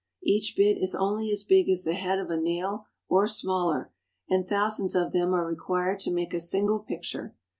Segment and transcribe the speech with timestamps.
[0.23, 3.91] Each bit is only as big as the head of a nail, or smaller,
[4.27, 7.35] and thousands of them are required to make a single picture.